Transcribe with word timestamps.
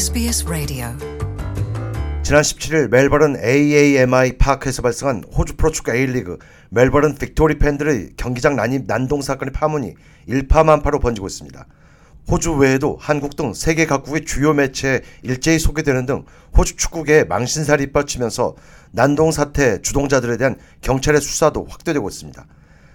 SBS 0.00 0.46
Radio. 0.46 0.86
지난 2.22 2.40
17일 2.40 2.88
멜버른 2.88 3.36
AAMI 3.44 4.38
파크에서 4.38 4.80
발생한 4.80 5.24
호주 5.30 5.56
프로축구 5.56 5.92
A리그 5.92 6.38
멜버른 6.70 7.16
빅토리 7.16 7.58
팬들의 7.58 8.12
경기장 8.16 8.56
난입 8.56 8.84
난동 8.86 9.20
사건의 9.20 9.52
파문이 9.52 9.94
일파만파로 10.24 11.00
번지고 11.00 11.26
있습니다. 11.26 11.66
호주 12.30 12.54
외에도 12.54 12.96
한국 12.98 13.36
등 13.36 13.52
세계 13.52 13.84
각국의 13.84 14.24
주요 14.24 14.54
매체에 14.54 15.02
일제히 15.22 15.58
소개되는 15.58 16.06
등 16.06 16.24
호주 16.56 16.76
축구계에 16.76 17.24
망신살이 17.24 17.92
뻗치면서 17.92 18.56
난동 18.92 19.32
사태 19.32 19.82
주동자들에 19.82 20.38
대한 20.38 20.56
경찰의 20.80 21.20
수사도 21.20 21.66
확대되고 21.68 22.08
있습니다. 22.08 22.46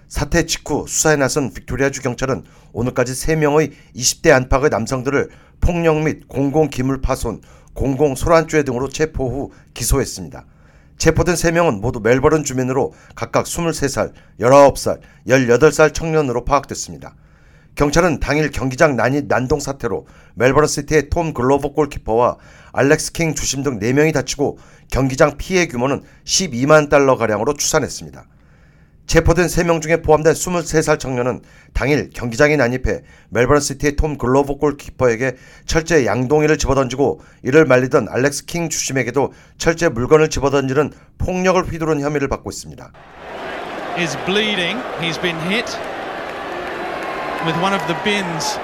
사태 0.08 0.46
직후 0.46 0.86
수사에 0.88 1.16
나선 1.16 1.52
빅토리아주 1.52 2.00
경찰은 2.02 2.44
오늘까지 2.72 3.12
3명의 3.12 3.72
20대 3.96 4.30
안팎의 4.30 4.70
남성들을 4.70 5.30
폭력 5.60 6.02
및 6.02 6.28
공공기물 6.28 7.00
파손, 7.00 7.40
공공소란죄 7.74 8.62
등으로 8.64 8.88
체포 8.88 9.28
후 9.28 9.52
기소했습니다. 9.74 10.44
체포된 10.98 11.34
3명은 11.34 11.80
모두 11.80 12.00
멜버른 12.00 12.44
주민으로 12.44 12.94
각각 13.14 13.44
23살, 13.44 14.12
19살, 14.40 15.00
18살 15.28 15.92
청년으로 15.92 16.44
파악됐습니다. 16.44 17.14
경찰은 17.74 18.20
당일 18.20 18.50
경기장 18.50 18.96
난입 18.96 19.26
난동 19.28 19.60
사태로 19.60 20.06
멜버른 20.34 20.66
시티의 20.66 21.10
톰 21.10 21.34
글로버 21.34 21.72
골키퍼와 21.72 22.38
알렉스 22.72 23.12
킹 23.12 23.34
주심 23.34 23.62
등 23.62 23.78
4명이 23.78 24.14
다치고 24.14 24.58
경기장 24.90 25.36
피해 25.36 25.66
규모는 25.66 26.02
12만 26.24 26.88
달러 26.88 27.16
가량으로 27.16 27.52
추산했습니다. 27.52 28.26
체포된 29.06 29.46
3명 29.46 29.80
중에 29.80 30.02
포함된 30.02 30.32
23살 30.32 30.98
청년은 30.98 31.40
당일 31.72 32.10
경기장에 32.10 32.56
난입해 32.56 33.02
멜버른 33.30 33.60
시티의 33.60 33.96
톰 33.96 34.18
글로버 34.18 34.56
골키퍼에게 34.56 35.36
철제 35.64 36.04
양동이를 36.06 36.58
집어던지고 36.58 37.20
이를 37.42 37.64
말리던 37.66 38.08
알렉스 38.08 38.46
킹 38.46 38.68
주심에게도 38.68 39.32
철제 39.58 39.88
물건을 39.88 40.28
집어던지는 40.28 40.90
폭력을 41.18 41.62
휘두른 41.62 42.00
혐의를 42.00 42.28
받고 42.28 42.50
있습니다. 42.50 42.92
is 43.96 44.16
bleeding. 44.26 44.78
He's 45.00 45.20
been 45.20 45.38
hit 45.48 45.66
with 47.46 47.58
one 47.62 47.74
of 47.74 47.86
the 47.86 47.96
bins. 48.04 48.58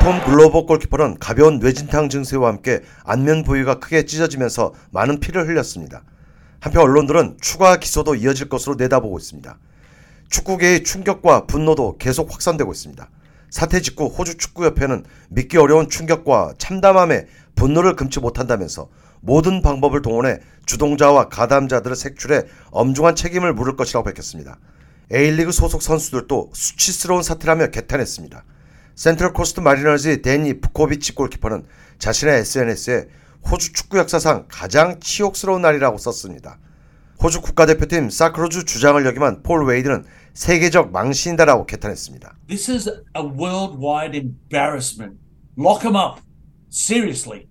톰 0.00 0.20
글로버 0.20 0.66
골키퍼는 0.66 1.18
가벼운 1.18 1.58
뇌진탕 1.58 2.08
증세와 2.08 2.48
함께 2.48 2.80
안면 3.04 3.42
부위가 3.42 3.80
크게 3.80 4.06
찢어지면서 4.06 4.72
많은 4.92 5.18
피를 5.18 5.48
흘렸습니다. 5.48 6.04
한편 6.60 6.82
언론들은 6.82 7.38
추가 7.40 7.76
기소도 7.76 8.14
이어질 8.14 8.48
것으로 8.48 8.76
내다보고 8.76 9.18
있습니다. 9.18 9.58
축구계의 10.28 10.84
충격과 10.84 11.46
분노도 11.46 11.98
계속 11.98 12.32
확산되고 12.32 12.72
있습니다. 12.72 13.08
사태 13.50 13.80
직후 13.80 14.06
호주 14.06 14.38
축구협회는 14.38 15.04
믿기 15.30 15.56
어려운 15.56 15.88
충격과 15.88 16.54
참담함에 16.58 17.26
분노를 17.54 17.96
금치 17.96 18.20
못한다면서 18.20 18.88
모든 19.20 19.62
방법을 19.62 20.02
동원해 20.02 20.40
주동자와 20.66 21.28
가담자들을 21.28 21.96
색출해 21.96 22.42
엄중한 22.70 23.14
책임을 23.14 23.54
물을 23.54 23.76
것이라고 23.76 24.04
밝혔습니다. 24.04 24.58
A리그 25.12 25.52
소속 25.52 25.82
선수들도 25.82 26.50
수치스러운 26.52 27.22
사태라며 27.22 27.68
개탄했습니다. 27.68 28.44
센트럴 28.96 29.32
코스트 29.32 29.60
마리너즈의 29.60 30.22
데니 30.22 30.60
부코비치 30.60 31.14
골키퍼는 31.14 31.64
자신의 31.98 32.40
SNS에 32.40 33.08
호주 33.50 33.72
축구 33.72 33.98
역사상 33.98 34.46
가장 34.48 34.98
치욕스러운 34.98 35.62
날이라고 35.62 35.98
썼습니다. 35.98 36.58
호주 37.22 37.40
국가대표팀 37.42 38.10
사커루즈 38.10 38.64
주장을 38.64 39.04
역임한 39.06 39.42
폴 39.44 39.64
웨이드는 39.64 40.04
세계적 40.34 40.90
망신이다라고 40.90 41.64
개탄했습니다. 41.66 42.34
This 42.48 42.70
is 42.70 42.88
a 42.88 43.22
worldwide 43.22 44.18
embarrassment. 44.18 45.18
Lock 45.56 45.82
them 45.82 45.94
up. 45.94 46.20
Seriously. 46.70 47.46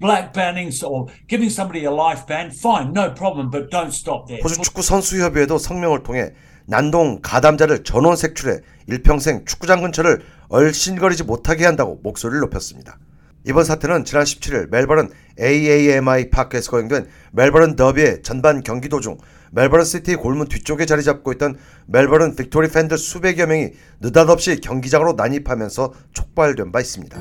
Like 0.00 0.32
banning 0.34 0.84
or 0.84 1.06
giving 1.28 1.50
somebody 1.50 1.86
a 1.86 1.94
life 1.94 2.26
ban, 2.26 2.50
fine, 2.50 2.92
no 2.92 3.14
problem, 3.14 3.48
but 3.48 3.70
don't 3.70 3.94
stop 3.94 4.26
there. 4.26 4.42
호주 4.42 4.60
축구 4.60 4.82
선수 4.82 5.22
협의회도 5.22 5.58
성명을 5.58 6.02
통해 6.02 6.32
난동 6.66 7.20
가담자를 7.22 7.84
전원 7.84 8.16
색출해 8.16 8.60
일평생 8.88 9.44
축구장 9.46 9.80
근처를 9.80 10.22
얼씬거리지 10.48 11.22
못하게 11.22 11.64
한다고 11.64 12.00
목소리를 12.02 12.40
높였습니다. 12.40 12.98
이번 13.46 13.64
사태는 13.64 14.04
지난 14.04 14.24
17일 14.24 14.70
멜버른 14.70 15.08
AAMI 15.40 16.30
파크에서 16.30 16.72
거행된 16.72 17.06
멜버른 17.32 17.76
더비의 17.76 18.22
전반 18.22 18.62
경기 18.62 18.88
도중 18.88 19.18
멜버른 19.52 19.84
시티 19.84 20.16
골문 20.16 20.48
뒤쪽에 20.48 20.84
자리 20.84 21.04
잡고 21.04 21.32
있던 21.34 21.56
멜버른 21.86 22.34
빅토리 22.34 22.68
팬들 22.68 22.98
수백여 22.98 23.46
명이 23.46 23.70
느닷없이 24.00 24.60
경기장으로 24.60 25.12
난입하면서 25.12 25.94
촉발된 26.12 26.72
바 26.72 26.80
있습니다. 26.80 27.18